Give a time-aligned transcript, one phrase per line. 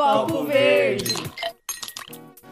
[0.00, 1.14] Copo Verde.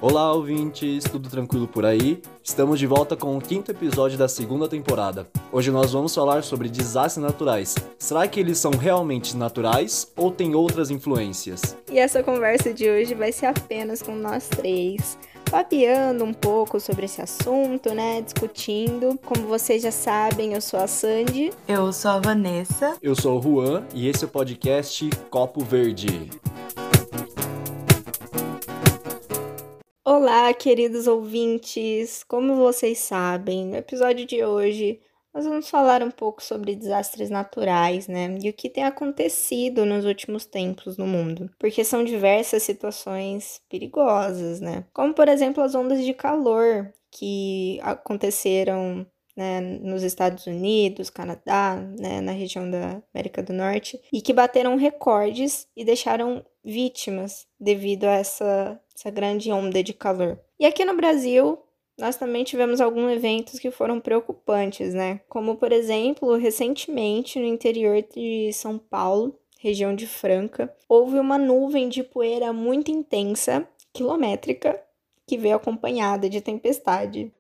[0.02, 2.20] Olá, ouvintes, tudo tranquilo por aí?
[2.44, 5.26] Estamos de volta com o quinto episódio da segunda temporada.
[5.50, 7.74] Hoje nós vamos falar sobre desastres naturais.
[7.98, 11.74] Será que eles são realmente naturais ou tem outras influências?
[11.90, 15.18] E essa conversa de hoje vai ser apenas com nós três
[15.50, 18.20] papeando um pouco sobre esse assunto, né?
[18.20, 19.18] Discutindo.
[19.24, 21.50] Como vocês já sabem, eu sou a Sandy.
[21.66, 22.98] Eu sou a Vanessa.
[23.00, 26.28] Eu sou o Juan e esse é o podcast Copo Verde.
[30.10, 32.24] Olá, queridos ouvintes!
[32.24, 34.98] Como vocês sabem, no episódio de hoje
[35.34, 38.34] nós vamos falar um pouco sobre desastres naturais, né?
[38.42, 41.50] E o que tem acontecido nos últimos tempos no mundo.
[41.58, 44.86] Porque são diversas situações perigosas, né?
[44.94, 49.06] Como, por exemplo, as ondas de calor que aconteceram
[49.38, 54.74] né, nos Estados Unidos, Canadá, né, na região da América do Norte, e que bateram
[54.74, 60.40] recordes e deixaram vítimas devido a essa, essa grande onda de calor.
[60.58, 61.56] E aqui no Brasil,
[61.96, 65.20] nós também tivemos alguns eventos que foram preocupantes, né?
[65.28, 71.88] Como, por exemplo, recentemente no interior de São Paulo, região de Franca, houve uma nuvem
[71.88, 74.80] de poeira muito intensa, quilométrica,
[75.24, 77.32] que veio acompanhada de tempestade.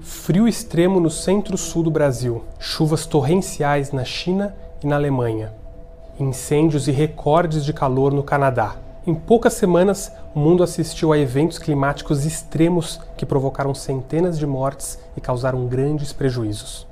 [0.00, 5.54] Frio extremo no centro-sul do Brasil, chuvas torrenciais na China e na Alemanha,
[6.18, 8.89] incêndios e recordes de calor no Canadá.
[9.06, 14.98] Em poucas semanas, o mundo assistiu a eventos climáticos extremos que provocaram centenas de mortes
[15.16, 16.86] e causaram grandes prejuízos.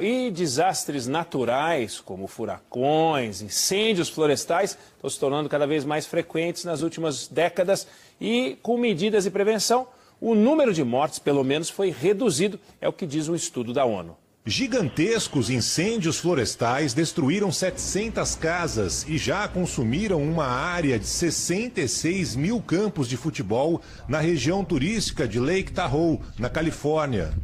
[0.00, 6.82] E desastres naturais, como furacões, incêndios florestais, estão se tornando cada vez mais frequentes nas
[6.82, 7.86] últimas décadas
[8.20, 9.86] e, com medidas de prevenção,
[10.20, 13.84] o número de mortes, pelo menos, foi reduzido, é o que diz um estudo da
[13.84, 14.16] ONU.
[14.48, 23.08] Gigantescos incêndios florestais destruíram 700 casas e já consumiram uma área de 66 mil campos
[23.08, 27.34] de futebol na região turística de Lake Tahoe, na Califórnia.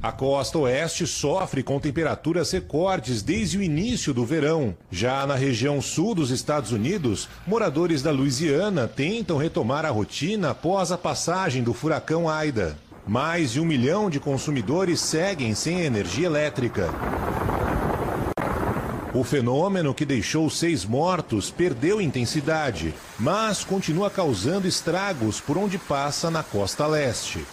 [0.00, 4.76] A costa oeste sofre com temperaturas recordes desde o início do verão.
[4.92, 10.92] Já na região sul dos Estados Unidos, moradores da Louisiana tentam retomar a rotina após
[10.92, 12.76] a passagem do furacão Aida.
[13.06, 16.88] Mais de um milhão de consumidores seguem sem energia elétrica.
[19.12, 26.30] O fenômeno que deixou seis mortos perdeu intensidade, mas continua causando estragos por onde passa
[26.30, 27.44] na costa leste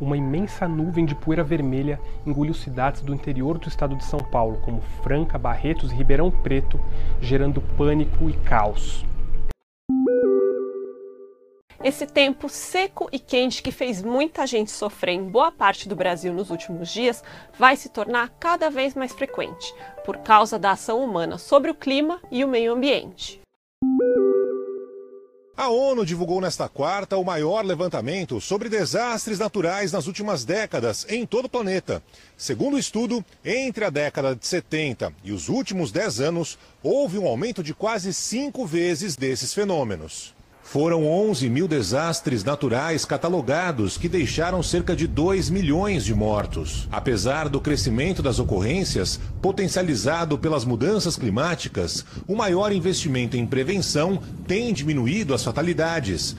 [0.00, 4.58] uma imensa nuvem de poeira vermelha engoliu cidades do interior do estado de São Paulo,
[4.64, 6.80] como Franca, Barretos e Ribeirão Preto,
[7.20, 9.04] gerando pânico e caos.
[11.82, 16.32] Esse tempo seco e quente que fez muita gente sofrer em boa parte do Brasil
[16.32, 17.22] nos últimos dias
[17.56, 19.72] vai se tornar cada vez mais frequente,
[20.04, 23.40] por causa da ação humana sobre o clima e o meio ambiente.
[25.56, 31.24] A ONU divulgou nesta quarta o maior levantamento sobre desastres naturais nas últimas décadas em
[31.24, 32.02] todo o planeta.
[32.36, 37.26] Segundo o estudo, entre a década de 70 e os últimos 10 anos, houve um
[37.26, 40.37] aumento de quase cinco vezes desses fenômenos.
[40.70, 46.86] Foram 11 mil desastres naturais catalogados que deixaram cerca de 2 milhões de mortos.
[46.92, 54.70] Apesar do crescimento das ocorrências, potencializado pelas mudanças climáticas, o maior investimento em prevenção tem
[54.74, 56.36] diminuído as fatalidades.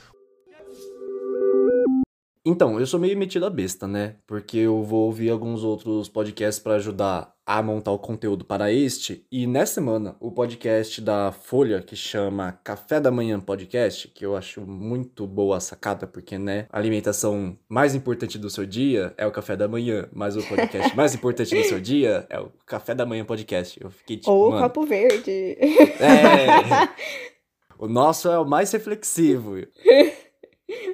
[2.45, 4.17] Então, eu sou meio metido a besta, né?
[4.27, 9.25] Porque eu vou ouvir alguns outros podcasts para ajudar a montar o conteúdo para este.
[9.31, 14.37] E nessa semana, o podcast da Folha, que chama Café da Manhã Podcast, que eu
[14.37, 19.25] acho muito boa a sacada, porque, né, a alimentação mais importante do seu dia é
[19.25, 22.93] o café da manhã, mas o podcast mais importante do seu dia é o Café
[22.93, 23.83] da Manhã Podcast.
[23.83, 24.29] Eu fiquei tipo.
[24.29, 25.57] Ou o Copo Verde.
[25.59, 26.87] É.
[27.79, 29.55] o nosso é o mais reflexivo.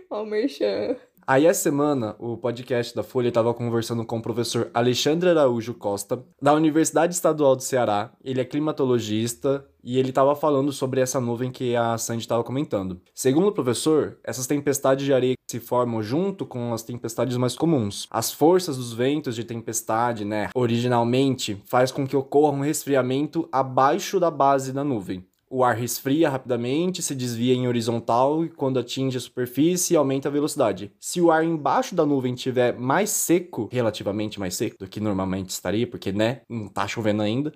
[0.09, 0.95] Ó, o Merchan.
[1.28, 6.24] Aí, essa semana, o podcast da Folha estava conversando com o professor Alexandre Araújo Costa,
[6.39, 8.12] da Universidade Estadual do Ceará.
[8.24, 13.01] Ele é climatologista e ele estava falando sobre essa nuvem que a Sandy estava comentando.
[13.12, 18.07] Segundo o professor, essas tempestades de areia se formam junto com as tempestades mais comuns.
[18.12, 24.19] As forças dos ventos de tempestade, né, originalmente, faz com que ocorra um resfriamento abaixo
[24.19, 25.25] da base da nuvem
[25.56, 30.31] o ar resfria rapidamente, se desvia em horizontal e quando atinge a superfície aumenta a
[30.31, 30.92] velocidade.
[31.00, 35.52] Se o ar embaixo da nuvem estiver mais seco, relativamente mais seco do que normalmente
[35.52, 37.54] estaria, porque né, não tá chovendo ainda,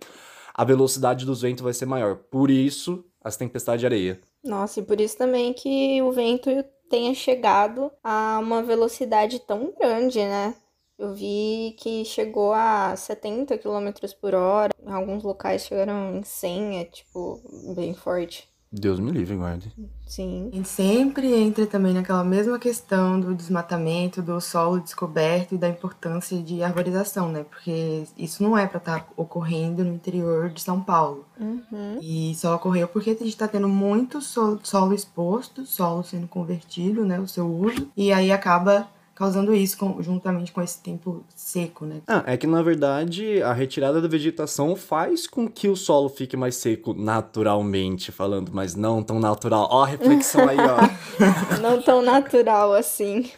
[0.54, 2.16] a velocidade dos ventos vai ser maior.
[2.16, 4.22] Por isso, as tempestades de areia.
[4.42, 6.50] Nossa, e por isso também que o vento
[6.90, 10.56] tenha chegado a uma velocidade tão grande, né?
[11.00, 14.74] Eu vi que chegou a 70 km por hora.
[14.86, 17.42] Em alguns locais chegaram em 100, é tipo,
[17.74, 18.50] bem forte.
[18.72, 19.74] Deus me livre, guarde.
[20.06, 20.50] Sim.
[20.51, 25.68] A gente sempre entra também naquela mesma questão do desmatamento, do solo descoberto e da
[25.68, 27.44] importância de arborização, né?
[27.50, 31.25] Porque isso não é para estar tá ocorrendo no interior de São Paulo.
[31.40, 31.98] Uhum.
[32.00, 37.04] E só ocorreu porque a gente está tendo muito solo, solo exposto, solo sendo convertido,
[37.06, 37.19] né?
[37.19, 37.90] O seu uso.
[37.98, 38.88] E aí acaba
[39.19, 42.01] causando isso com, juntamente com esse tempo seco, né?
[42.07, 46.38] Ah, é que na verdade a retirada da vegetação faz com que o solo fique
[46.38, 49.68] mais seco naturalmente falando, mas não tão natural.
[49.69, 50.77] Ó, a reflexão aí, ó.
[51.60, 53.30] não tão natural assim.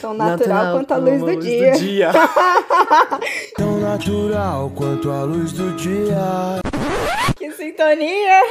[0.00, 1.72] Tão natural, natural quanto a luz, do, luz dia.
[1.72, 2.12] do dia.
[3.56, 6.60] tão natural quanto a luz do dia.
[7.36, 8.42] Que sintonia!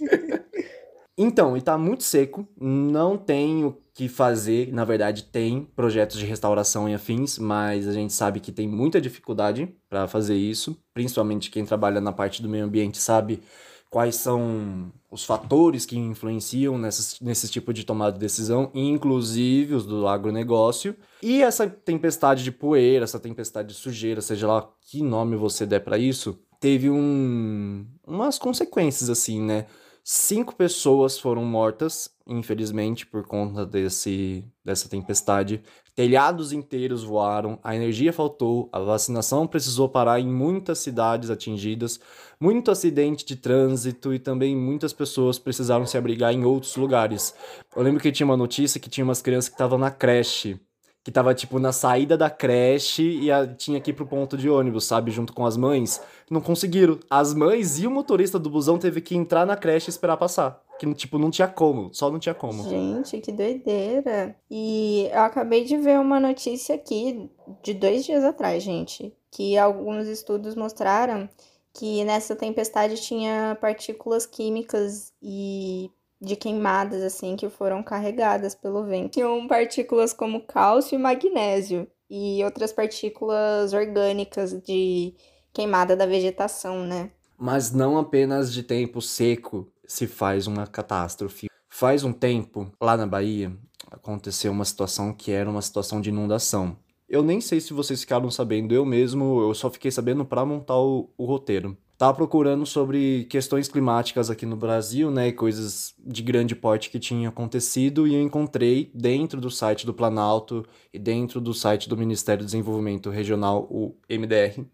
[1.16, 6.26] Então, e tá muito seco, não tem o que fazer, na verdade tem projetos de
[6.26, 11.50] restauração e afins, mas a gente sabe que tem muita dificuldade para fazer isso, principalmente
[11.50, 13.40] quem trabalha na parte do meio ambiente sabe
[13.88, 19.86] quais são os fatores que influenciam nesse, nesse tipo de tomada de decisão, inclusive os
[19.86, 20.96] do agronegócio.
[21.22, 25.78] E essa tempestade de poeira, essa tempestade de sujeira, seja lá que nome você der
[25.78, 29.66] para isso, teve um, umas consequências assim, né?
[30.06, 35.62] Cinco pessoas foram mortas, infelizmente, por conta desse, dessa tempestade.
[35.94, 41.98] Telhados inteiros voaram, a energia faltou, a vacinação precisou parar em muitas cidades atingidas,
[42.38, 47.34] muito acidente de trânsito e também muitas pessoas precisaram se abrigar em outros lugares.
[47.74, 50.60] Eu lembro que tinha uma notícia que tinha umas crianças que estavam na creche
[51.04, 54.48] que tava, tipo, na saída da creche e a, tinha que ir pro ponto de
[54.48, 55.10] ônibus, sabe?
[55.10, 56.00] Junto com as mães.
[56.30, 56.98] Não conseguiram.
[57.10, 60.62] As mães e o motorista do busão teve que entrar na creche e esperar passar.
[60.78, 61.92] Que, tipo, não tinha como.
[61.92, 62.66] Só não tinha como.
[62.70, 64.34] Gente, que doideira.
[64.50, 67.30] E eu acabei de ver uma notícia aqui
[67.62, 69.12] de dois dias atrás, gente.
[69.30, 71.28] Que alguns estudos mostraram
[71.74, 75.90] que nessa tempestade tinha partículas químicas e
[76.24, 79.12] de queimadas assim que foram carregadas pelo vento.
[79.12, 85.14] Tinham partículas como cálcio e magnésio e outras partículas orgânicas de
[85.52, 87.10] queimada da vegetação, né?
[87.36, 91.48] Mas não apenas de tempo seco se faz uma catástrofe.
[91.68, 93.52] Faz um tempo, lá na Bahia,
[93.90, 96.76] aconteceu uma situação que era uma situação de inundação.
[97.08, 100.78] Eu nem sei se vocês ficaram sabendo, eu mesmo, eu só fiquei sabendo para montar
[100.78, 101.76] o, o roteiro.
[101.96, 106.98] Tava procurando sobre questões climáticas aqui no Brasil, né, e coisas de grande porte que
[106.98, 111.96] tinham acontecido, e eu encontrei dentro do site do Planalto e dentro do site do
[111.96, 114.64] Ministério do Desenvolvimento Regional, o MDR,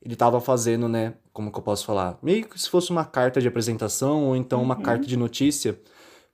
[0.00, 3.40] ele estava fazendo, né, como que eu posso falar, meio que se fosse uma carta
[3.40, 4.82] de apresentação ou então uma uhum.
[4.82, 5.76] carta de notícia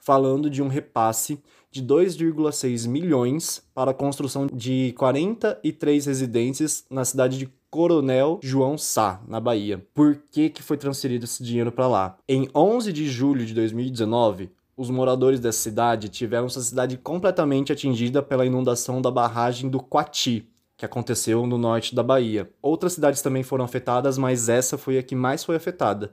[0.01, 1.39] falando de um repasse
[1.71, 9.21] de 2,6 milhões para a construção de 43 residências na cidade de Coronel João Sá,
[9.29, 9.87] na Bahia.
[9.95, 12.19] Por que, que foi transferido esse dinheiro para lá?
[12.29, 18.21] Em 11 de julho de 2019, os moradores dessa cidade tiveram sua cidade completamente atingida
[18.23, 22.51] pela inundação da barragem do Quati, que aconteceu no norte da Bahia.
[22.61, 26.13] Outras cidades também foram afetadas, mas essa foi a que mais foi afetada.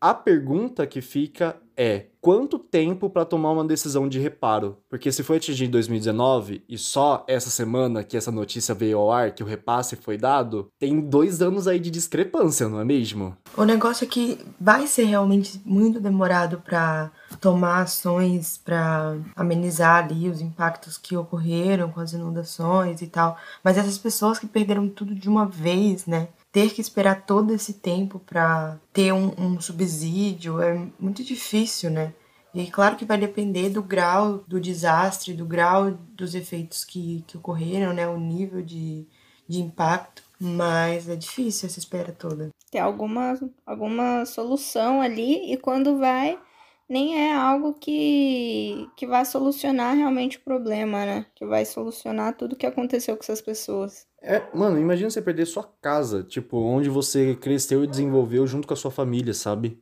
[0.00, 4.76] A pergunta que fica é: quanto tempo para tomar uma decisão de reparo?
[4.90, 9.10] Porque se foi atingido em 2019 e só essa semana que essa notícia veio ao
[9.10, 13.36] ar, que o repasse foi dado, tem dois anos aí de discrepância, não é mesmo?
[13.56, 17.10] O negócio é que vai ser realmente muito demorado para
[17.40, 23.36] tomar ações para amenizar ali os impactos que ocorreram com as inundações e tal.
[23.64, 26.28] Mas essas pessoas que perderam tudo de uma vez, né?
[26.56, 32.14] Ter que esperar todo esse tempo para ter um, um, subsídio é muito difícil, né?
[32.54, 37.36] E claro que vai depender do grau do desastre, do grau dos efeitos que, que
[37.36, 38.08] ocorreram, né?
[38.08, 39.06] O nível de,
[39.46, 42.48] de impacto, mas é difícil essa espera toda.
[42.70, 46.38] Ter alguma, alguma solução ali e quando vai,
[46.88, 51.26] nem é algo que, que vai solucionar realmente o problema, né?
[51.34, 54.06] Que vai solucionar tudo o que aconteceu com essas pessoas.
[54.22, 58.74] É, mano, imagina você perder sua casa, tipo, onde você cresceu e desenvolveu junto com
[58.74, 59.80] a sua família, sabe?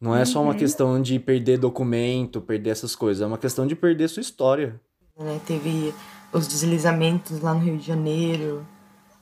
[0.00, 0.58] Não é só uma uhum.
[0.58, 4.80] questão de perder documento, perder essas coisas, é uma questão de perder sua história.
[5.18, 5.94] É, teve
[6.32, 8.66] os deslizamentos lá no Rio de Janeiro,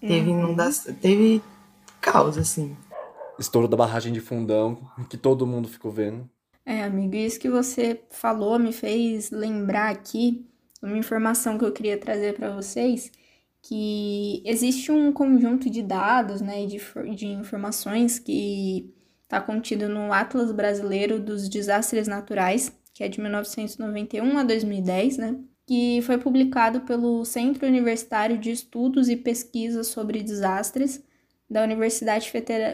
[0.01, 0.39] teve uhum.
[0.39, 1.43] inundação, teve
[2.01, 2.77] caos, assim.
[3.39, 4.79] Estouro da barragem de fundão,
[5.11, 6.29] que todo mundo ficou vendo.
[6.71, 10.47] É, amigo, isso que você falou me fez lembrar aqui
[10.83, 13.11] uma informação que eu queria trazer para vocês
[13.63, 16.79] que existe um conjunto de dados né, de,
[17.17, 24.37] de informações que está contido no Atlas Brasileiro dos Desastres Naturais, que é de 1991
[24.37, 25.41] a 2010, né?
[25.67, 31.03] que foi publicado pelo Centro Universitário de Estudos e Pesquisas sobre Desastres
[31.49, 32.31] da Universidade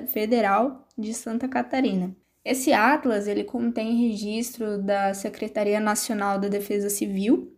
[0.08, 2.16] Federal de Santa Catarina.
[2.44, 7.50] Esse atlas ele contém registro da Secretaria Nacional da Defesa Civil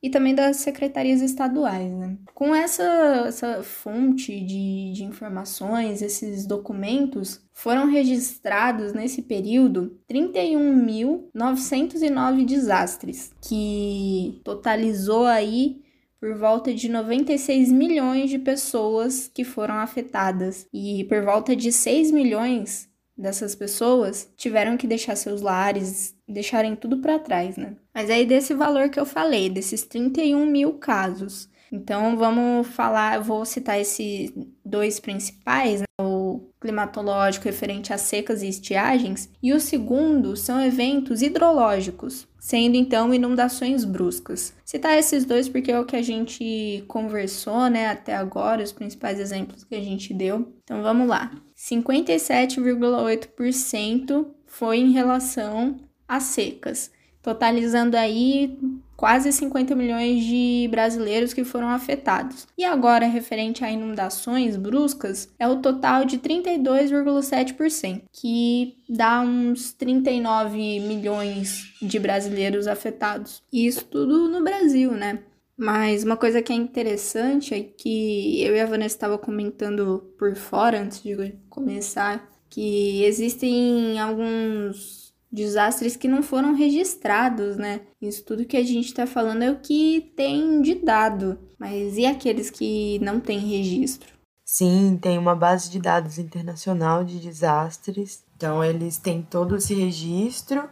[0.00, 1.92] e também das secretarias estaduais.
[1.92, 2.16] Né?
[2.34, 2.84] Com essa,
[3.26, 15.26] essa fonte de, de informações, esses documentos, foram registrados nesse período 31.909 desastres, que totalizou
[15.26, 15.82] aí
[16.20, 22.10] por volta de 96 milhões de pessoas que foram afetadas e por volta de 6
[22.10, 22.87] milhões
[23.18, 27.74] dessas pessoas tiveram que deixar seus lares, deixarem tudo para trás, né?
[27.92, 31.48] Mas aí desse valor que eu falei, desses 31 mil casos.
[31.70, 34.32] Então vamos falar, eu vou citar esses
[34.64, 35.86] dois principais, né?
[36.00, 43.12] o climatológico referente a secas e estiagens, e o segundo são eventos hidrológicos, sendo então
[43.12, 44.54] inundações bruscas.
[44.64, 49.20] Citar esses dois porque é o que a gente conversou, né, até agora, os principais
[49.20, 50.52] exemplos que a gente deu.
[50.64, 51.30] Então vamos lá.
[51.70, 56.90] 57,8% foi em relação às secas,
[57.22, 58.58] totalizando aí
[58.96, 62.48] quase 50 milhões de brasileiros que foram afetados.
[62.58, 70.80] E agora, referente a inundações bruscas, é o total de 32,7%, que dá uns 39
[70.80, 73.40] milhões de brasileiros afetados.
[73.52, 75.20] Isso tudo no Brasil, né?
[75.58, 80.36] Mas uma coisa que é interessante é que eu e a Vanessa estava comentando por
[80.36, 87.80] fora antes de começar que existem alguns desastres que não foram registrados, né?
[88.00, 92.06] Isso tudo que a gente está falando é o que tem de dado, mas e
[92.06, 94.16] aqueles que não têm registro?
[94.44, 100.70] Sim, tem uma base de dados internacional de desastres, então eles têm todo esse registro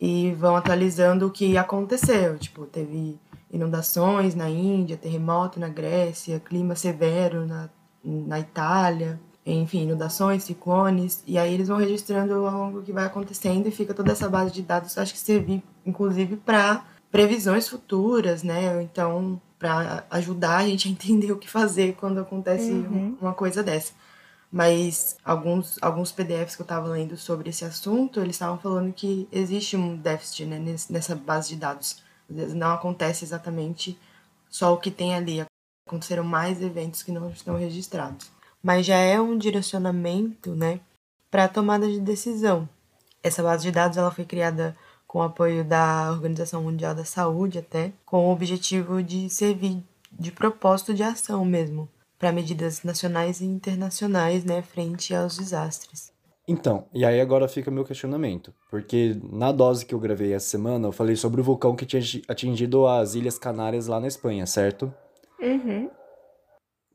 [0.00, 2.38] e vão atualizando o que aconteceu.
[2.38, 3.18] Tipo, teve
[3.54, 7.70] inundações na Índia, terremoto na Grécia, clima severo na,
[8.02, 13.68] na Itália, enfim, inundações, ciclones, e aí eles vão registrando ao longo que vai acontecendo
[13.68, 18.82] e fica toda essa base de dados, acho que servir inclusive para previsões futuras, né?
[18.82, 23.16] Então, para ajudar a gente a entender o que fazer quando acontece uhum.
[23.20, 23.92] uma coisa dessa.
[24.50, 29.28] Mas alguns, alguns PDFs que eu estava lendo sobre esse assunto, eles estavam falando que
[29.30, 30.58] existe um déficit né,
[30.90, 33.98] nessa base de dados não acontece exatamente
[34.48, 35.44] só o que tem ali,
[35.86, 38.30] aconteceram mais eventos que não estão registrados.
[38.62, 40.80] Mas já é um direcionamento, né,
[41.30, 42.68] para a tomada de decisão.
[43.22, 44.76] Essa base de dados ela foi criada
[45.06, 50.30] com o apoio da Organização Mundial da Saúde até, com o objetivo de servir de
[50.30, 51.88] propósito de ação mesmo,
[52.18, 56.13] para medidas nacionais e internacionais, né, frente aos desastres.
[56.46, 60.88] Então, e aí agora fica meu questionamento, porque na dose que eu gravei essa semana
[60.88, 64.92] eu falei sobre o vulcão que tinha atingido as Ilhas Canárias lá na Espanha, certo?
[65.40, 65.88] Uhum.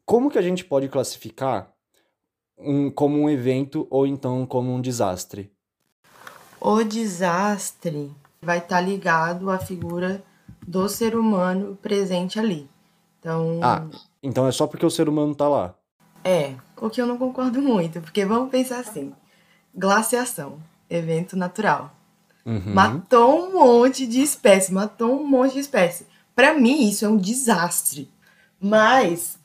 [0.05, 1.73] Como que a gente pode classificar
[2.59, 5.51] um, como um evento ou então como um desastre?
[6.61, 10.23] O desastre vai estar tá ligado à figura
[10.67, 12.69] do ser humano presente ali.
[13.19, 13.59] Então.
[13.63, 13.87] Ah,
[14.21, 15.73] então é só porque o ser humano tá lá.
[16.23, 19.11] É, o que eu não concordo muito, porque vamos pensar assim
[19.75, 20.59] glaciação,
[20.89, 21.95] evento natural.
[22.45, 22.73] Uhum.
[22.73, 26.07] Matou um monte de espécie, matou um monte de espécie.
[26.35, 28.09] Para mim, isso é um desastre.
[28.59, 29.37] Mas,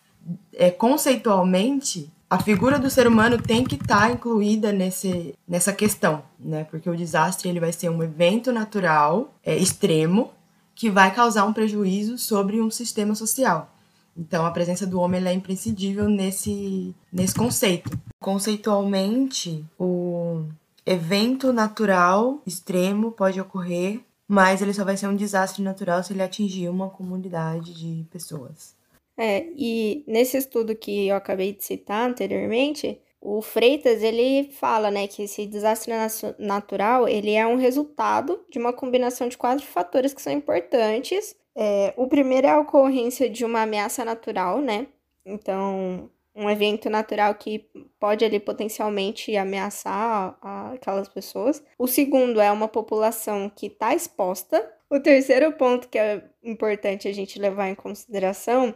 [0.53, 6.23] é, conceitualmente, a figura do ser humano tem que estar tá incluída nesse, nessa questão,
[6.39, 6.65] né?
[6.65, 10.33] Porque o desastre ele vai ser um evento natural é, extremo
[10.75, 13.74] que vai causar um prejuízo sobre um sistema social.
[14.17, 17.91] Então, a presença do homem é imprescindível nesse, nesse conceito.
[18.21, 20.45] Conceitualmente, o
[20.87, 26.23] evento natural extremo pode ocorrer, mas ele só vai ser um desastre natural se ele
[26.23, 28.75] atingir uma comunidade de pessoas.
[29.17, 35.07] É, e nesse estudo que eu acabei de citar anteriormente, o Freitas ele fala, né,
[35.07, 35.93] que esse desastre
[36.39, 41.95] natural ele é um resultado de uma combinação de quatro fatores que são importantes é,
[41.97, 44.87] o primeiro é a ocorrência de uma ameaça natural, né?
[45.25, 47.67] Então, um evento natural que
[47.99, 50.37] pode ali potencialmente ameaçar
[50.73, 51.63] aquelas pessoas.
[51.79, 54.71] O segundo é uma população que está exposta.
[54.91, 58.75] O terceiro ponto que é importante a gente levar em consideração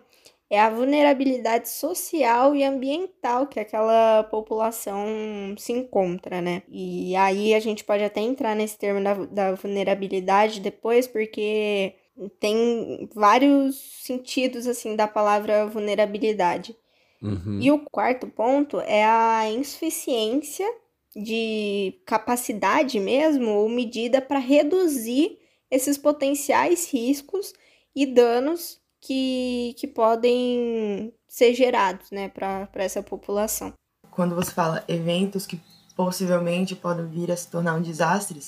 [0.50, 5.06] é a vulnerabilidade social e ambiental que aquela população
[5.58, 6.62] se encontra, né?
[6.68, 11.94] E aí a gente pode até entrar nesse termo da, da vulnerabilidade depois, porque
[12.40, 16.76] tem vários sentidos assim da palavra vulnerabilidade.
[17.22, 17.58] Uhum.
[17.60, 20.66] E o quarto ponto é a insuficiência
[21.14, 25.38] de capacidade mesmo ou medida para reduzir
[25.70, 27.52] esses potenciais riscos
[27.94, 33.72] e danos que, que podem ser gerados né, para essa população.
[34.10, 35.60] Quando você fala eventos que
[35.96, 38.40] possivelmente podem vir a se tornar um desastre,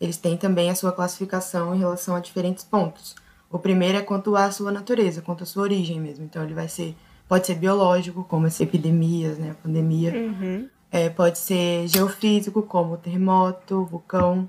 [0.00, 3.16] eles têm também a sua classificação em relação a diferentes pontos.
[3.50, 6.24] O primeiro é quanto à sua natureza, quanto à sua origem mesmo.
[6.24, 6.94] Então ele vai ser,
[7.26, 10.12] pode ser biológico, como as epidemias, né, a pandemia.
[10.12, 10.68] Uhum.
[10.90, 14.48] É, pode ser geofísico, como terremoto, vulcão.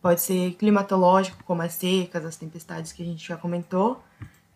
[0.00, 4.02] Pode ser climatológico, como as secas, as tempestades que a gente já comentou.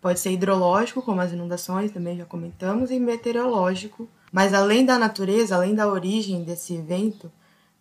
[0.01, 4.09] Pode ser hidrológico, como as inundações, também já comentamos, e meteorológico.
[4.33, 7.31] Mas além da natureza, além da origem desse evento,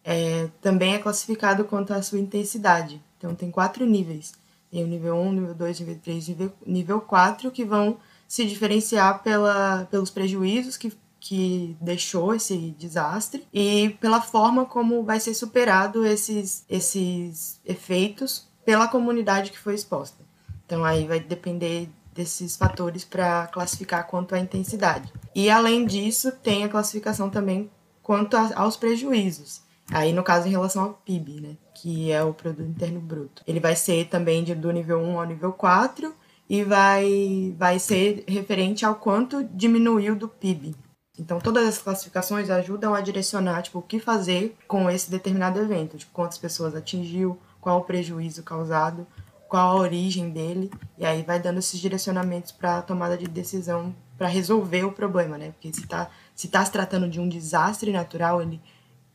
[0.05, 3.01] é, também é classificado quanto à sua intensidade.
[3.17, 4.33] Então tem quatro níveis.
[4.71, 7.97] Tem o nível 1, nível 2, nível 3 nível, nível 4, que vão
[8.27, 10.93] se diferenciar pela, pelos prejuízos que
[11.27, 18.87] que deixou esse desastre e pela forma como vai ser superado esses, esses efeitos pela
[18.87, 20.23] comunidade que foi exposta.
[20.63, 25.11] Então aí vai depender desses fatores para classificar quanto à intensidade.
[25.33, 27.71] E além disso, tem a classificação também
[28.03, 29.64] quanto a, aos prejuízos.
[29.91, 33.43] Aí no caso em relação ao PIB, né, que é o produto interno bruto.
[33.45, 36.13] Ele vai ser também de, do nível 1 ao nível 4
[36.49, 40.75] e vai vai ser referente ao quanto diminuiu do PIB.
[41.17, 45.97] Então, todas as classificações ajudam a direcionar tipo, o que fazer com esse determinado evento,
[45.97, 49.07] tipo, quantas pessoas atingiu, qual o prejuízo causado,
[49.47, 53.95] qual a origem dele, e aí vai dando esses direcionamentos para a tomada de decisão
[54.17, 55.51] para resolver o problema, né?
[55.51, 58.61] Porque se está se, tá se tratando de um desastre natural, ele,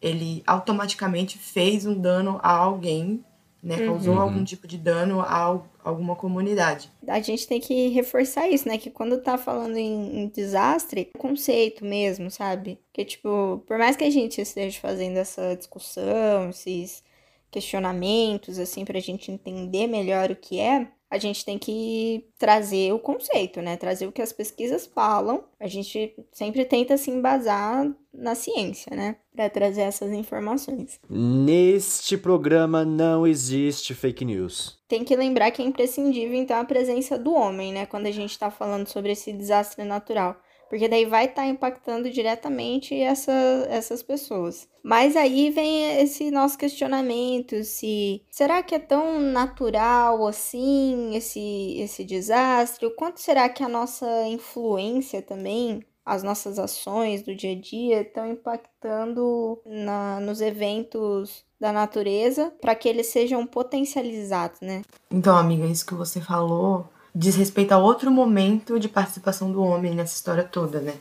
[0.01, 3.25] ele automaticamente fez um dano a alguém
[3.63, 3.77] né?
[3.77, 3.87] Uhum.
[3.87, 4.21] Causou uhum.
[4.21, 6.91] algum tipo de dano a alguma comunidade.
[7.07, 8.79] A gente tem que reforçar isso, né?
[8.79, 12.79] Que quando tá falando em, em desastre, é conceito mesmo, sabe?
[12.93, 17.05] Que, tipo, por mais que a gente esteja fazendo essa discussão, esses
[17.51, 22.99] questionamentos, assim, pra gente entender melhor o que é, a gente tem que trazer o
[22.99, 23.77] conceito, né?
[23.77, 25.43] Trazer o que as pesquisas falam.
[25.59, 29.17] A gente sempre tenta se embasar na ciência, né?
[29.35, 31.01] Para trazer essas informações.
[31.11, 34.79] Neste programa não existe fake news.
[34.87, 37.87] Tem que lembrar que é imprescindível, então, a presença do homem, né?
[37.87, 40.41] Quando a gente está falando sobre esse desastre natural
[40.71, 43.33] porque daí vai estar tá impactando diretamente essa,
[43.69, 44.69] essas pessoas.
[44.85, 52.05] Mas aí vem esse nosso questionamento: se será que é tão natural assim esse, esse
[52.05, 52.87] desastre?
[52.87, 58.03] O quanto será que a nossa influência também, as nossas ações do dia a dia,
[58.03, 64.83] estão impactando na, nos eventos da natureza para que eles sejam potencializados, né?
[65.11, 69.95] Então, amiga, isso que você falou diz respeito a outro momento de participação do homem
[69.95, 70.95] nessa história toda, né?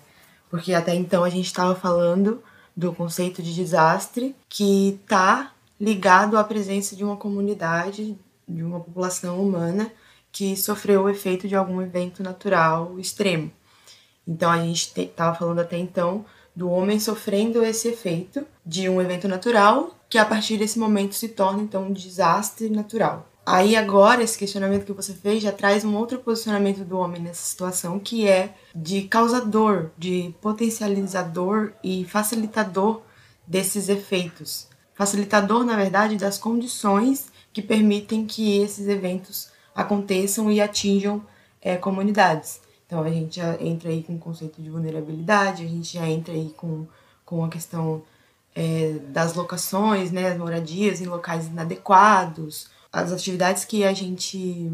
[0.50, 2.42] Porque até então a gente estava falando
[2.76, 8.18] do conceito de desastre que está ligado à presença de uma comunidade,
[8.48, 9.92] de uma população humana
[10.32, 13.52] que sofreu o efeito de algum evento natural extremo.
[14.28, 19.28] Então a gente estava falando até então do homem sofrendo esse efeito de um evento
[19.28, 23.29] natural que a partir desse momento se torna então um desastre natural.
[23.46, 27.44] Aí agora esse questionamento que você fez já traz um outro posicionamento do homem nessa
[27.44, 33.02] situação, que é de causador, de potencializador e facilitador
[33.48, 34.68] desses efeitos.
[34.94, 41.24] Facilitador, na verdade, das condições que permitem que esses eventos aconteçam e atinjam
[41.62, 42.62] é, comunidades.
[42.86, 46.34] Então a gente já entra aí com o conceito de vulnerabilidade, a gente já entra
[46.34, 46.88] aí com,
[47.26, 48.02] com a questão
[48.56, 54.72] é, das locações, né, as moradias em locais inadequados, as atividades que a gente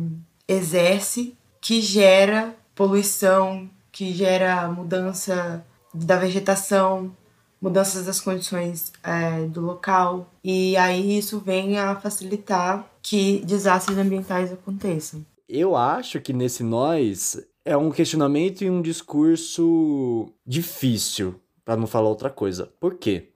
[0.47, 7.15] exerce que gera poluição, que gera mudança da vegetação,
[7.61, 10.29] mudanças das condições é, do local.
[10.43, 15.25] E aí isso vem a facilitar que desastres ambientais aconteçam.
[15.47, 22.09] Eu acho que nesse nós é um questionamento e um discurso difícil, para não falar
[22.09, 22.71] outra coisa.
[22.79, 23.31] Por quê?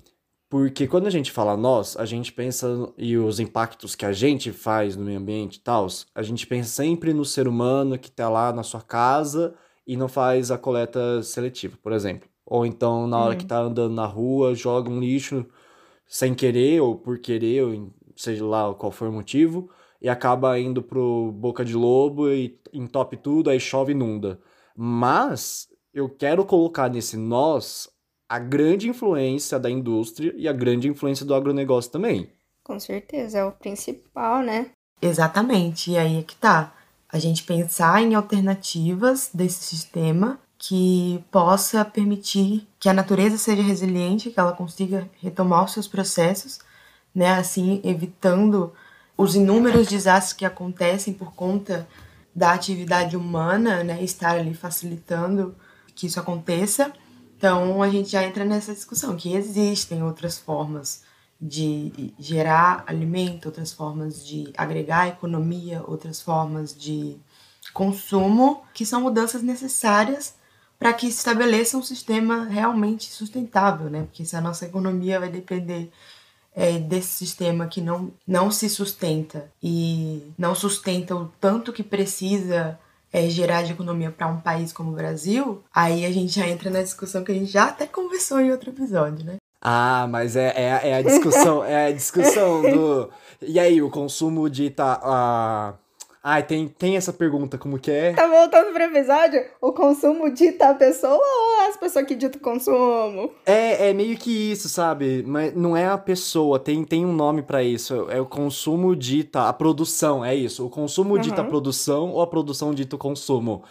[0.49, 4.51] Porque quando a gente fala nós, a gente pensa e os impactos que a gente
[4.51, 5.85] faz no meio ambiente e tal,
[6.15, 9.53] a gente pensa sempre no ser humano que está lá na sua casa
[9.85, 12.27] e não faz a coleta seletiva, por exemplo.
[12.43, 13.37] Ou então, na hora uhum.
[13.37, 15.45] que está andando na rua, joga um lixo
[16.07, 19.69] sem querer ou por querer, ou seja lá qual for o motivo,
[20.01, 24.39] e acaba indo pro boca de lobo e entope tudo, aí chove e inunda.
[24.75, 27.87] Mas eu quero colocar nesse nós
[28.29, 32.29] a grande influência da indústria e a grande influência do agronegócio também.
[32.63, 34.67] Com certeza, é o principal, né?
[35.01, 36.71] Exatamente, e aí é que tá.
[37.11, 44.29] A gente pensar em alternativas desse sistema que possa permitir que a natureza seja resiliente,
[44.29, 46.59] que ela consiga retomar os seus processos,
[47.15, 47.31] né?
[47.31, 48.71] Assim, evitando
[49.17, 51.87] os inúmeros desastres que acontecem por conta
[52.35, 55.55] da atividade humana, né, estar ali facilitando
[55.95, 56.93] que isso aconteça.
[57.39, 61.03] Então a gente já entra nessa discussão que existem outras formas
[61.39, 67.15] de gerar alimento, outras formas de agregar economia, outras formas de
[67.73, 70.35] consumo, que são mudanças necessárias
[70.77, 74.01] para que se estabeleça um sistema realmente sustentável, né?
[74.03, 75.89] Porque se a nossa economia vai depender
[76.53, 82.77] é, desse sistema que não, não se sustenta e não sustenta o tanto que precisa
[83.11, 86.69] é, gerar de economia para um país como o Brasil, aí a gente já entra
[86.69, 89.37] na discussão que a gente já até conversou em outro episódio, né?
[89.61, 93.09] Ah, mas é, é, é a discussão, é a discussão do.
[93.41, 95.75] E aí, o consumo de tá.
[95.75, 95.88] Uh...
[96.21, 98.13] Ai, tem, tem essa pergunta, como que é?
[98.13, 99.41] Tá voltando pro episódio?
[99.61, 103.31] O consumo dita a pessoa ou as pessoas que ditam o consumo?
[103.45, 105.23] É, é meio que isso, sabe?
[105.25, 108.09] Mas não é a pessoa, tem, tem um nome para isso.
[108.09, 110.65] É o consumo dita a produção, é isso.
[110.65, 111.21] O consumo uhum.
[111.21, 113.63] dita a produção ou a produção dita o consumo.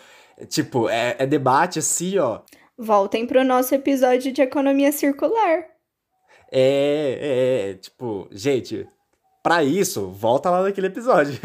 [0.48, 2.40] Tipo, é, é debate assim, ó.
[2.78, 5.66] Voltem pro nosso episódio de economia circular.
[6.50, 8.88] É, é, é, tipo, gente,
[9.48, 11.40] para isso, volta lá naquele episódio.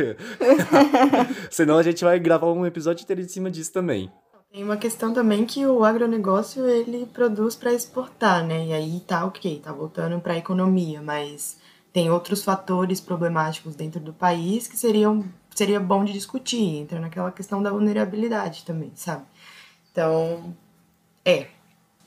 [1.50, 4.12] Senão a gente vai gravar um episódio inteiro em cima disso também.
[4.52, 8.66] Tem uma questão também que o agronegócio ele produz para exportar, né?
[8.66, 11.58] E aí tá ok, tá voltando para a economia, mas
[11.94, 15.24] tem outros fatores problemáticos dentro do país que seriam
[15.56, 19.24] seria bom de discutir, entra naquela questão da vulnerabilidade também, sabe?
[19.94, 20.54] Então,
[21.24, 21.48] é,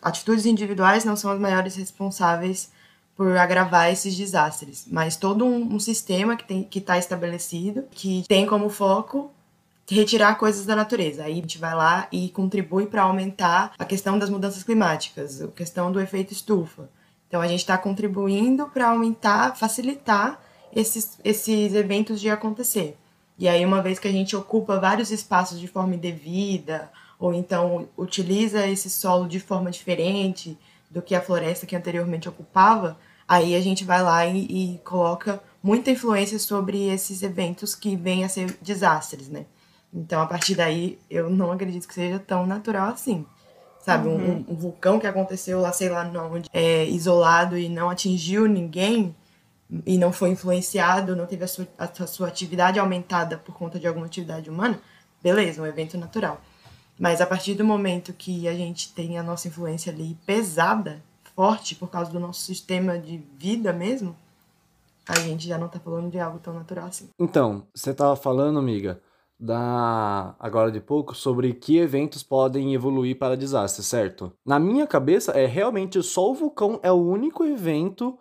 [0.02, 2.70] atitudes individuais não são as maiores responsáveis
[3.16, 8.24] por agravar esses desastres, mas todo um, um sistema que tem que está estabelecido que
[8.28, 9.30] tem como foco
[9.88, 11.24] retirar coisas da natureza.
[11.24, 15.48] Aí a gente vai lá e contribui para aumentar a questão das mudanças climáticas, a
[15.48, 16.90] questão do efeito estufa.
[17.28, 20.40] Então a gente está contribuindo para aumentar, facilitar
[20.74, 22.96] esses, esses eventos de acontecer.
[23.38, 27.88] E aí, uma vez que a gente ocupa vários espaços de forma indevida, ou então
[27.96, 30.56] utiliza esse solo de forma diferente
[30.90, 35.42] do que a floresta que anteriormente ocupava, aí a gente vai lá e, e coloca
[35.62, 39.46] muita influência sobre esses eventos que vêm a ser desastres, né?
[39.92, 43.24] Então, a partir daí, eu não acredito que seja tão natural assim.
[43.80, 44.44] Sabe, uhum.
[44.48, 49.14] um, um, vulcão que aconteceu lá, sei lá onde, é, isolado e não atingiu ninguém
[49.84, 53.86] e não foi influenciado, não teve a sua, a sua atividade aumentada por conta de
[53.86, 54.80] alguma atividade humana,
[55.22, 56.40] beleza, um evento natural.
[56.98, 61.02] Mas a partir do momento que a gente tem a nossa influência ali pesada,
[61.34, 64.16] forte, por causa do nosso sistema de vida mesmo,
[65.06, 67.08] a gente já não tá falando de algo tão natural assim.
[67.18, 69.00] Então, você tava falando, amiga,
[69.38, 74.32] da agora de pouco sobre que eventos podem evoluir para desastre, certo?
[74.44, 78.18] Na minha cabeça é realmente só o vulcão é o único evento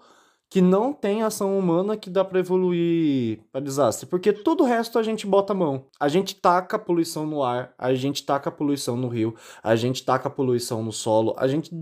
[0.55, 4.97] que não tem ação humana que dá para evoluir para desastre, porque todo o resto
[4.97, 5.87] a gente bota a mão.
[5.99, 10.29] A gente taca poluição no ar, a gente taca poluição no rio, a gente taca
[10.29, 11.75] poluição no solo, a gente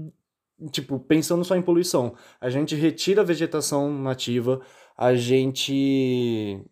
[0.71, 4.59] tipo, pensando só em poluição, a gente retira a vegetação nativa,
[4.97, 6.65] a gente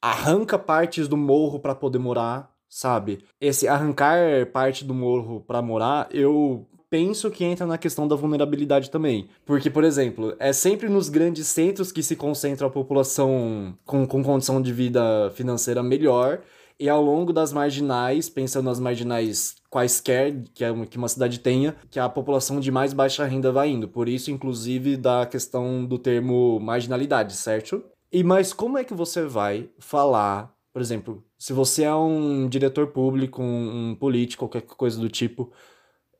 [0.00, 3.26] arranca partes do morro para poder morar, sabe?
[3.38, 4.16] Esse arrancar
[4.54, 9.26] parte do morro para morar, eu penso que entra na questão da vulnerabilidade também.
[9.46, 14.22] Porque, por exemplo, é sempre nos grandes centros que se concentra a população com, com
[14.22, 16.42] condição de vida financeira melhor.
[16.78, 21.74] E ao longo das marginais, pensando nas marginais quaisquer que, é, que uma cidade tenha,
[21.90, 23.88] que a população de mais baixa renda vai indo.
[23.88, 27.82] Por isso, inclusive, da questão do termo marginalidade, certo?
[28.12, 32.88] E mas como é que você vai falar, por exemplo, se você é um diretor
[32.88, 35.50] público, um, um político, qualquer coisa do tipo,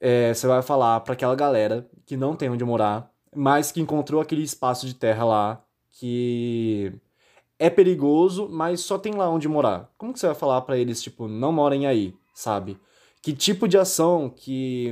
[0.02, 4.20] é, você vai falar para aquela galera que não tem onde morar, mas que encontrou
[4.20, 6.92] aquele espaço de terra lá que
[7.56, 9.88] é perigoso, mas só tem lá onde morar.
[9.96, 12.76] Como que você vai falar para eles, tipo, não morem aí, sabe?
[13.22, 14.90] Que tipo de ação que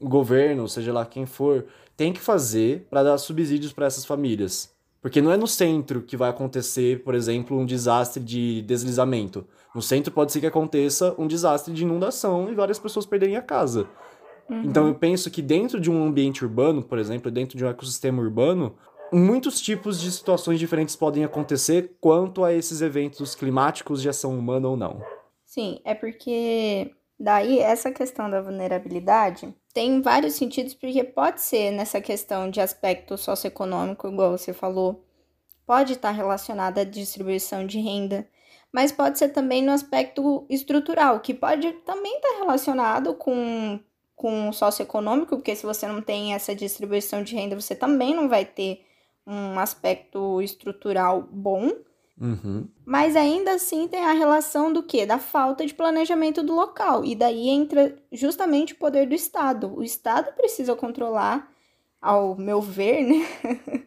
[0.00, 4.74] o governo, seja lá quem for, tem que fazer para dar subsídios para essas famílias?
[5.02, 9.46] Porque não é no centro que vai acontecer, por exemplo, um desastre de deslizamento.
[9.74, 13.42] No centro pode ser que aconteça um desastre de inundação e várias pessoas perderem a
[13.42, 13.86] casa.
[14.48, 14.62] Uhum.
[14.62, 18.22] Então eu penso que dentro de um ambiente urbano, por exemplo, dentro de um ecossistema
[18.22, 18.76] urbano,
[19.12, 24.68] muitos tipos de situações diferentes podem acontecer quanto a esses eventos climáticos de ação humana
[24.68, 25.02] ou não.
[25.44, 32.00] Sim, é porque daí essa questão da vulnerabilidade tem vários sentidos, porque pode ser nessa
[32.00, 35.04] questão de aspecto socioeconômico, igual você falou,
[35.66, 38.26] pode estar relacionada à distribuição de renda,
[38.72, 43.80] mas pode ser também no aspecto estrutural, que pode também estar relacionado com
[44.16, 48.28] com o socioeconômico, porque se você não tem essa distribuição de renda, você também não
[48.28, 48.84] vai ter
[49.26, 51.70] um aspecto estrutural bom.
[52.18, 52.66] Uhum.
[52.84, 55.04] Mas ainda assim tem a relação do quê?
[55.04, 57.04] Da falta de planejamento do local.
[57.04, 59.72] E daí entra justamente o poder do Estado.
[59.76, 61.52] O Estado precisa controlar,
[62.00, 63.86] ao meu ver, né?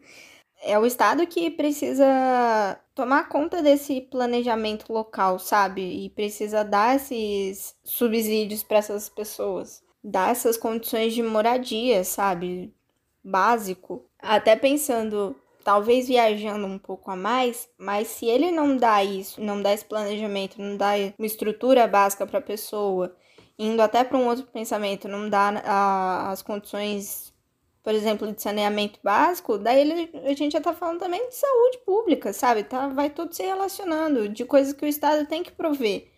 [0.62, 6.04] é o Estado que precisa tomar conta desse planejamento local, sabe?
[6.04, 12.74] E precisa dar esses subsídios para essas pessoas, dar essas condições de moradia, sabe?
[13.22, 14.06] Básico.
[14.18, 19.62] Até pensando, talvez viajando um pouco a mais, mas se ele não dá isso, não
[19.62, 23.14] dá esse planejamento, não dá uma estrutura básica para a pessoa,
[23.58, 27.30] indo até para um outro pensamento, não dá a, as condições
[27.82, 31.78] por exemplo, de saneamento básico, daí ele, a gente já tá falando também de saúde
[31.78, 32.62] pública, sabe?
[32.62, 36.10] Tá, vai tudo se relacionando de coisas que o Estado tem que prover,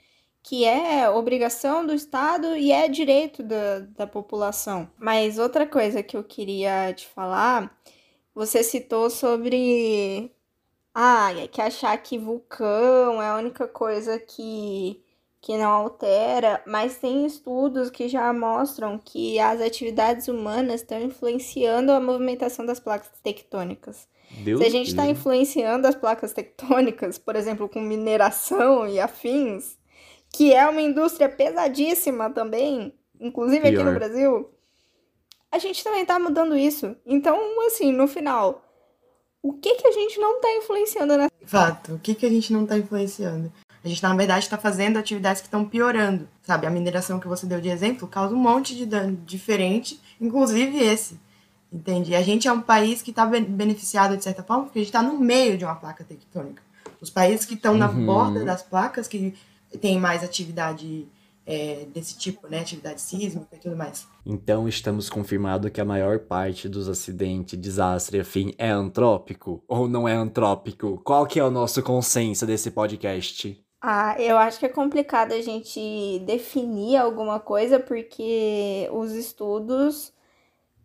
[0.42, 4.90] que é obrigação do Estado e é direito da, da população.
[4.98, 7.74] Mas outra coisa que eu queria te falar,
[8.34, 10.32] você citou sobre.
[10.94, 15.02] Ah, é que achar que vulcão é a única coisa que
[15.42, 21.90] que não altera, mas tem estudos que já mostram que as atividades humanas estão influenciando
[21.90, 24.06] a movimentação das placas tectônicas.
[24.44, 29.76] Deus Se a gente está influenciando as placas tectônicas, por exemplo, com mineração e afins,
[30.32, 33.74] que é uma indústria pesadíssima também, inclusive Pior.
[33.74, 34.50] aqui no Brasil,
[35.50, 36.96] a gente também está mudando isso.
[37.04, 38.64] Então, assim, no final,
[39.42, 41.30] o que que a gente não está influenciando nessa...
[41.44, 43.52] Fato, o que que a gente não está influenciando?
[43.84, 46.66] A gente, na verdade, está fazendo atividades que estão piorando, sabe?
[46.66, 51.20] A mineração que você deu de exemplo causa um monte de dano diferente, inclusive esse,
[51.70, 52.12] entende?
[52.12, 54.88] E a gente é um país que está beneficiado, de certa forma, porque a gente
[54.88, 56.62] está no meio de uma placa tectônica.
[57.00, 58.06] Os países que estão na uhum.
[58.06, 59.34] borda das placas, que
[59.80, 61.08] têm mais atividade
[61.46, 62.60] é, desse tipo, né?
[62.60, 64.06] Atividade sísmica e tudo mais.
[64.24, 70.08] Então estamos confirmado que a maior parte dos acidentes, desastre, afim, é antrópico ou não
[70.08, 71.00] é antrópico?
[71.04, 73.60] Qual que é o nosso consenso desse podcast?
[73.80, 80.12] Ah, eu acho que é complicado a gente definir alguma coisa porque os estudos,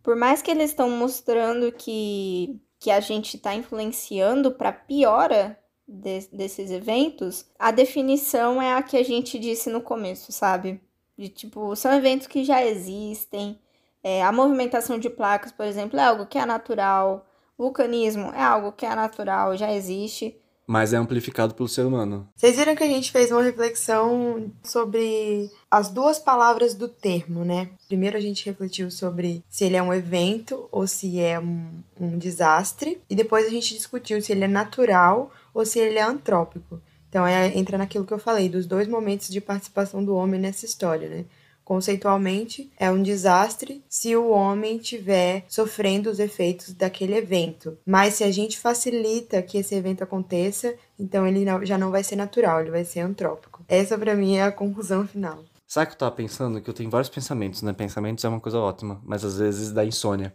[0.02, 5.56] por mais que eles estão mostrando que, que a gente está influenciando para piora
[5.88, 10.80] de, desses eventos, a definição é a que a gente disse no começo, sabe?
[11.16, 13.58] De tipo, são eventos que já existem.
[14.02, 17.26] É, a movimentação de placas, por exemplo, é algo que é natural.
[17.56, 20.36] Vulcanismo é algo que é natural, já existe
[20.68, 22.28] mas é amplificado pelo ser humano.
[22.36, 27.70] Vocês viram que a gente fez uma reflexão sobre as duas palavras do termo, né?
[27.86, 32.18] Primeiro a gente refletiu sobre se ele é um evento ou se é um, um
[32.18, 36.80] desastre, e depois a gente discutiu se ele é natural ou se ele é antrópico.
[37.08, 40.66] Então é, entra naquilo que eu falei, dos dois momentos de participação do homem nessa
[40.66, 41.24] história, né?
[41.68, 47.76] Conceitualmente, é um desastre se o homem estiver sofrendo os efeitos daquele evento.
[47.84, 52.16] Mas se a gente facilita que esse evento aconteça, então ele já não vai ser
[52.16, 53.62] natural, ele vai ser antrópico.
[53.68, 55.44] Essa para mim é a conclusão final.
[55.66, 56.62] Sabe que eu tava pensando?
[56.62, 57.74] Que eu tenho vários pensamentos, né?
[57.74, 60.34] Pensamentos é uma coisa ótima, mas às vezes dá insônia.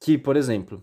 [0.00, 0.82] Que, por exemplo,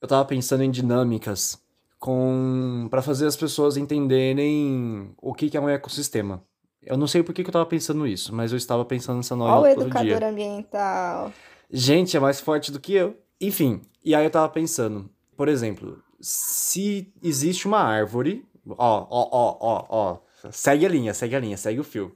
[0.00, 1.61] eu tava pensando em dinâmicas
[2.02, 6.42] com para fazer as pessoas entenderem o que, que é um ecossistema.
[6.82, 9.36] Eu não sei por que, que eu tava pensando isso, mas eu estava pensando nessa
[9.36, 10.28] norma Olha o educador dia.
[10.28, 11.32] ambiental.
[11.70, 13.16] Gente, é mais forte do que eu.
[13.40, 19.56] Enfim, e aí eu tava pensando, por exemplo, se existe uma árvore, ó, ó, ó,
[19.60, 20.18] ó, ó,
[20.50, 22.10] segue a linha, segue a linha, segue o fio.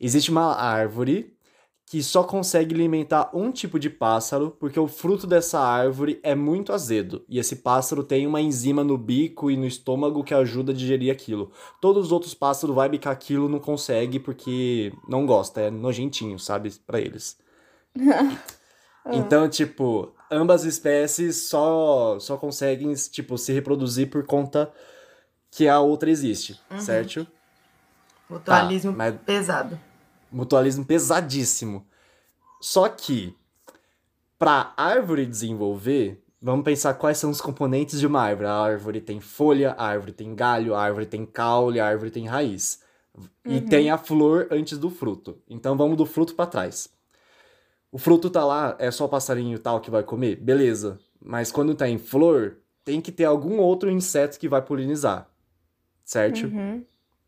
[0.00, 1.35] Existe uma árvore
[1.86, 6.72] que só consegue alimentar um tipo de pássaro porque o fruto dessa árvore é muito
[6.72, 10.74] azedo e esse pássaro tem uma enzima no bico e no estômago que ajuda a
[10.74, 11.52] digerir aquilo.
[11.80, 16.72] Todos os outros pássaros vai bicar aquilo não consegue porque não gosta, é nojentinho, sabe,
[16.84, 17.38] para eles.
[19.12, 24.72] então, tipo, ambas espécies só só conseguem tipo se reproduzir por conta
[25.52, 26.80] que a outra existe, uhum.
[26.80, 27.24] certo?
[28.28, 29.14] Mutualismo tá, mas...
[29.24, 29.85] pesado
[30.30, 31.86] mutualismo pesadíssimo.
[32.60, 33.34] Só que,
[34.38, 38.48] para árvore desenvolver, vamos pensar quais são os componentes de uma árvore.
[38.48, 42.26] A árvore tem folha, a árvore tem galho, a árvore tem caule, a árvore tem
[42.26, 42.80] raiz.
[43.44, 43.66] E uhum.
[43.66, 45.38] tem a flor antes do fruto.
[45.48, 46.90] Então vamos do fruto para trás.
[47.90, 50.36] O fruto tá lá, é só o passarinho tal que vai comer?
[50.36, 50.98] Beleza.
[51.20, 55.28] Mas quando tá em flor, tem que ter algum outro inseto que vai polinizar.
[56.04, 56.46] Certo?
[56.46, 56.84] Uhum.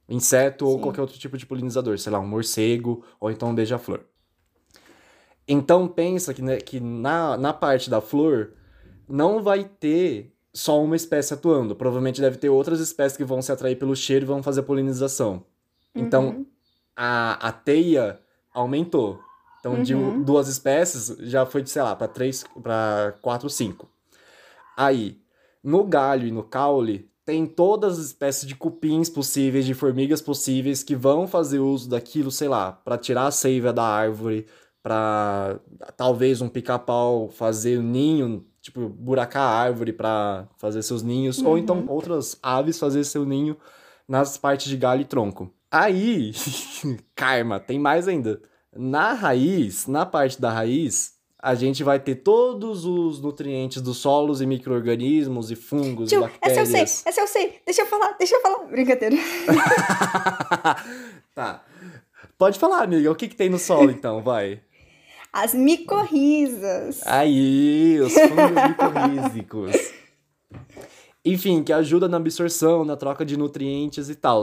[0.09, 0.73] Inseto Sim.
[0.73, 4.01] ou qualquer outro tipo de polinizador, sei lá, um morcego ou então um beija-flor.
[5.47, 8.53] Então pensa que, né, que na, na parte da flor
[9.09, 11.75] não vai ter só uma espécie atuando.
[11.75, 15.44] Provavelmente deve ter outras espécies que vão se atrair pelo cheiro e vão fazer polinização.
[15.94, 16.47] Então uhum.
[16.97, 18.21] a, a teia
[18.53, 19.21] aumentou.
[19.61, 19.83] Então uhum.
[19.83, 19.94] de
[20.25, 23.88] duas espécies já foi de, sei lá, para três, para quatro, cinco.
[24.77, 25.21] Aí,
[25.62, 30.83] no galho e no caule tem todas as espécies de cupins possíveis, de formigas possíveis
[30.83, 34.47] que vão fazer uso daquilo, sei lá, para tirar a seiva da árvore,
[34.83, 35.61] para
[35.95, 41.49] talvez um pica-pau fazer um ninho, tipo, buracar a árvore para fazer seus ninhos, uhum.
[41.49, 43.59] ou então outras aves fazer seu ninho
[44.09, 45.53] nas partes de galho e tronco.
[45.71, 46.33] Aí,
[47.14, 48.41] karma, tem mais ainda.
[48.75, 54.40] Na raiz, na parte da raiz, a gente vai ter todos os nutrientes dos solos
[54.40, 56.59] e micro-organismos e fungos Tio, e bactérias.
[56.59, 57.61] Essa eu sei, essa eu sei.
[57.64, 58.64] Deixa eu falar, deixa eu falar.
[58.64, 59.16] Brincadeira.
[61.35, 61.64] tá.
[62.37, 63.11] Pode falar, amiga.
[63.11, 64.22] O que, que tem no solo, então?
[64.22, 64.61] Vai.
[65.33, 67.07] As micorrizas.
[67.07, 69.74] Aí, os fungos micorrízicos.
[71.24, 74.42] Enfim, que ajuda na absorção, na troca de nutrientes e tal.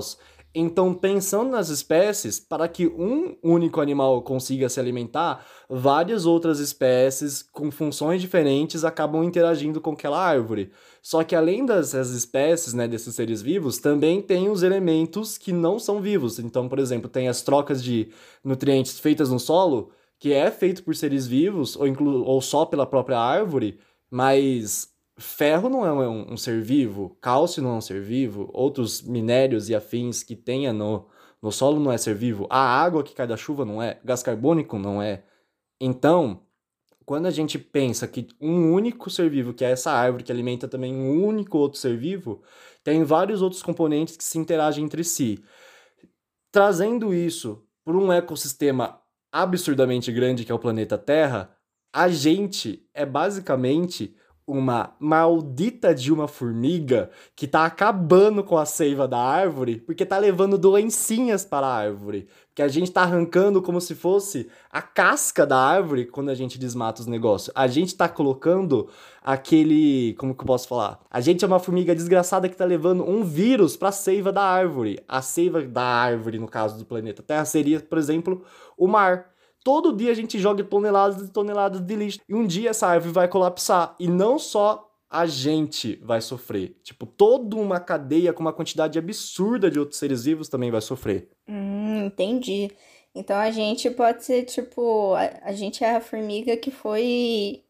[0.57, 7.43] Então, pensando nas espécies, para que um único animal consiga se alimentar, várias outras espécies
[7.43, 10.71] com funções diferentes acabam interagindo com aquela árvore.
[11.01, 15.77] Só que além dessas espécies, né, desses seres vivos, também tem os elementos que não
[15.77, 16.39] são vivos.
[16.39, 18.07] Então, por exemplo, tem as trocas de
[18.41, 21.85] nutrientes feitas no solo, que é feito por seres vivos ou,
[22.23, 23.77] ou só pela própria árvore,
[24.09, 29.01] mas ferro não é um, um, ser vivo, cálcio não é um ser vivo, outros
[29.01, 31.07] minérios e afins que tenha no,
[31.41, 34.21] no solo não é ser vivo, a água que cai da chuva não é, gás
[34.21, 35.23] carbônico não é.
[35.79, 36.41] Então,
[37.05, 40.67] quando a gente pensa que um único ser vivo, que é essa árvore que alimenta
[40.67, 42.41] também um único outro ser vivo,
[42.83, 45.43] tem vários outros componentes que se interagem entre si.
[46.51, 48.99] Trazendo isso para um ecossistema
[49.31, 51.55] absurdamente grande que é o planeta Terra,
[51.93, 54.15] a gente é basicamente
[54.47, 60.17] uma maldita de uma formiga que tá acabando com a seiva da árvore porque tá
[60.17, 62.27] levando doencinhas para a árvore.
[62.53, 66.57] Que a gente tá arrancando como se fosse a casca da árvore quando a gente
[66.57, 67.51] desmata os negócios.
[67.53, 68.87] A gente tá colocando
[69.21, 70.13] aquele.
[70.13, 71.01] Como que eu posso falar?
[71.11, 74.99] A gente é uma formiga desgraçada que tá levando um vírus pra seiva da árvore.
[75.05, 78.43] A seiva da árvore, no caso do planeta Terra, seria, por exemplo,
[78.77, 79.34] o mar.
[79.65, 82.19] Todo dia a gente joga toneladas e toneladas de lixo.
[82.29, 83.95] E um dia essa árvore vai colapsar.
[83.99, 86.77] E não só a gente vai sofrer.
[86.83, 91.31] Tipo, toda uma cadeia com uma quantidade absurda de outros seres vivos também vai sofrer.
[91.49, 92.69] Hum, entendi.
[93.15, 97.63] Então a gente pode ser, tipo, a, a gente é a formiga que foi.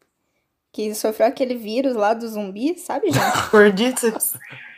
[0.70, 3.50] que sofreu aquele vírus lá do zumbi, sabe, gente?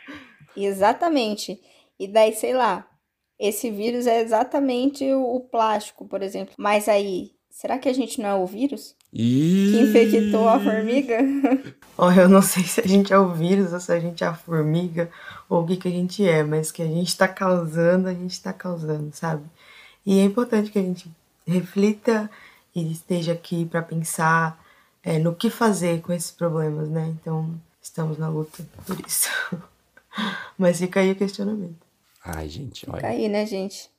[0.55, 1.59] Exatamente.
[1.99, 2.88] E daí, sei lá,
[3.39, 6.53] esse vírus é exatamente o plástico, por exemplo.
[6.57, 8.95] Mas aí, será que a gente não é o vírus?
[9.11, 11.17] Que infectou a formiga?
[12.01, 14.27] Oh, eu não sei se a gente é o vírus ou se a gente é
[14.27, 15.11] a formiga
[15.49, 18.31] ou o que, que a gente é, mas que a gente está causando, a gente
[18.31, 19.43] está causando, sabe?
[20.05, 21.11] E é importante que a gente
[21.45, 22.31] reflita
[22.73, 24.63] e esteja aqui para pensar
[25.03, 27.13] é, no que fazer com esses problemas, né?
[27.19, 29.29] Então, estamos na luta por isso.
[30.57, 31.88] mas fica aí o questionamento.
[32.23, 32.97] Ai, gente, olha.
[32.97, 33.89] Fica aí, né, gente?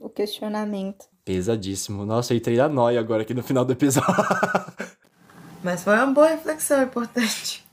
[0.00, 1.06] O questionamento.
[1.24, 2.04] Pesadíssimo.
[2.04, 4.14] Nossa, eu entrei na noia agora aqui no final do episódio.
[5.62, 7.64] Mas foi uma boa reflexão, importante.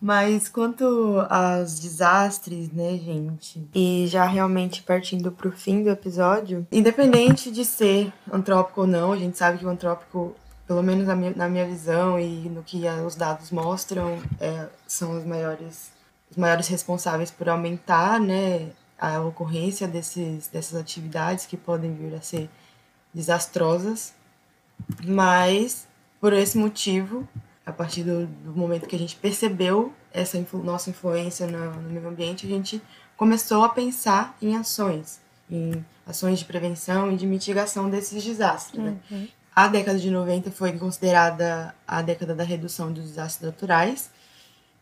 [0.00, 0.84] Mas quanto
[1.28, 3.68] aos desastres, né, gente?
[3.74, 9.16] E já realmente partindo pro fim do episódio, independente de ser antrópico ou não, a
[9.16, 10.36] gente sabe que o antrópico,
[10.66, 15.18] pelo menos na minha, na minha visão e no que os dados mostram, é, são
[15.18, 15.90] os maiores,
[16.30, 22.20] os maiores responsáveis por aumentar, né, a ocorrência desses, dessas atividades que podem vir a
[22.20, 22.50] ser
[23.14, 24.14] desastrosas,
[25.04, 25.86] mas
[26.20, 27.28] por esse motivo,
[27.64, 31.90] a partir do, do momento que a gente percebeu essa influ, nossa influência no, no
[31.90, 32.82] meio ambiente, a gente
[33.16, 38.82] começou a pensar em ações, em ações de prevenção e de mitigação desses desastres.
[38.82, 38.96] Né?
[39.10, 39.28] Uhum.
[39.54, 44.10] A década de 90 foi considerada a década da redução dos desastres naturais,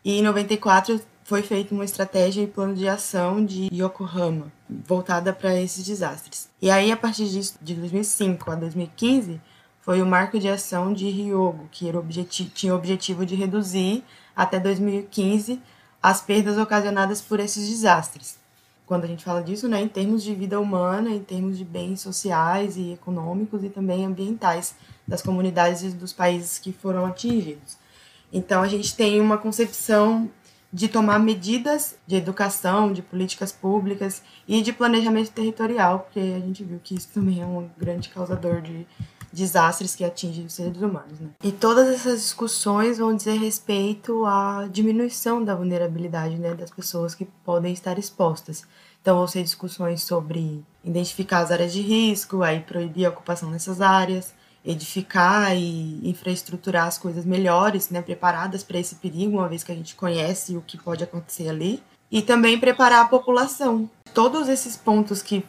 [0.03, 5.59] e em 94 foi feita uma estratégia e plano de ação de Yokohama, voltada para
[5.59, 6.49] esses desastres.
[6.61, 9.41] E aí, a partir disso, de 2005 a 2015,
[9.81, 14.03] foi o marco de ação de Ryogo, que era objeti tinha o objetivo de reduzir
[14.35, 15.61] até 2015
[16.01, 18.37] as perdas ocasionadas por esses desastres.
[18.85, 21.99] Quando a gente fala disso, né, em termos de vida humana, em termos de bens
[21.99, 27.77] sociais e econômicos e também ambientais das comunidades e dos países que foram atingidos.
[28.31, 30.29] Então a gente tem uma concepção
[30.71, 36.63] de tomar medidas de educação, de políticas públicas e de planejamento territorial, porque a gente
[36.63, 38.85] viu que isso também é um grande causador de
[39.31, 41.19] desastres que atingem os seres humanos.
[41.19, 41.29] Né?
[41.43, 47.25] E todas essas discussões vão dizer respeito à diminuição da vulnerabilidade né, das pessoas que
[47.45, 48.63] podem estar expostas.
[49.01, 53.79] Então, vão ser discussões sobre identificar as áreas de risco, aí proibir a ocupação nessas
[53.79, 54.33] áreas,
[54.67, 59.75] edificar e infraestruturar as coisas melhores, né, preparadas para esse perigo, uma vez que a
[59.75, 61.81] gente conhece o que pode acontecer ali.
[62.11, 63.89] E também preparar a população.
[64.13, 65.43] Todos esses pontos que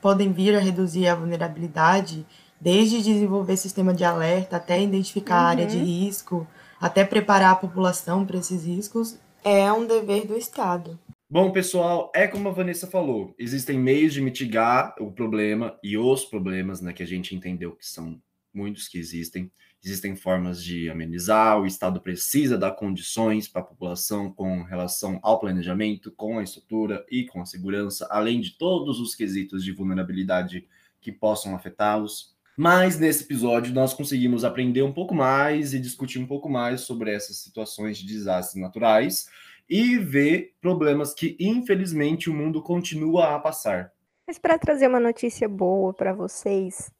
[0.00, 2.26] podem vir a reduzir a vulnerabilidade,
[2.60, 5.46] desde desenvolver sistema de alerta até identificar uhum.
[5.46, 5.84] a área de uhum.
[5.84, 6.46] risco,
[6.80, 10.98] até preparar a população para esses riscos, é um dever do Estado.
[11.28, 16.24] Bom, pessoal, é como a Vanessa falou, existem meios de mitigar o problema e os
[16.24, 18.20] problemas, né, que a gente entendeu que são
[18.52, 19.50] muitos que existem.
[19.82, 25.40] Existem formas de amenizar, o Estado precisa dar condições para a população com relação ao
[25.40, 30.68] planejamento, com a estrutura e com a segurança, além de todos os quesitos de vulnerabilidade
[31.00, 32.34] que possam afetá-los.
[32.56, 37.10] Mas nesse episódio nós conseguimos aprender um pouco mais e discutir um pouco mais sobre
[37.10, 39.30] essas situações de desastres naturais
[39.66, 43.92] e ver problemas que, infelizmente, o mundo continua a passar.
[44.26, 46.90] Mas para trazer uma notícia boa para vocês,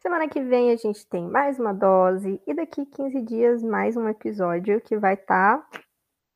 [0.00, 4.08] semana que vem a gente tem mais uma dose e daqui 15 dias mais um
[4.08, 5.80] episódio que vai estar tá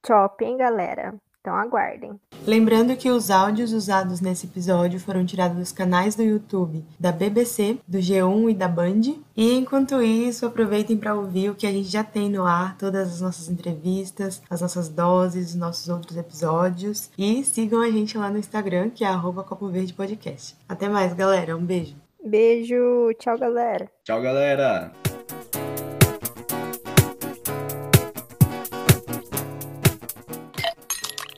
[0.03, 1.15] top, hein, galera?
[1.41, 2.19] Então aguardem.
[2.47, 7.79] Lembrando que os áudios usados nesse episódio foram tirados dos canais do YouTube da BBC,
[7.87, 9.03] do G1 e da Band.
[9.37, 13.13] E enquanto isso, aproveitem para ouvir o que a gente já tem no ar, todas
[13.13, 17.11] as nossas entrevistas, as nossas doses, os nossos outros episódios.
[17.19, 20.57] E sigam a gente lá no Instagram, que é arroba Copo Verde Podcast.
[20.67, 21.55] Até mais, galera.
[21.55, 22.04] Um beijo.
[22.25, 23.87] Beijo, tchau, galera.
[24.03, 24.91] Tchau, galera.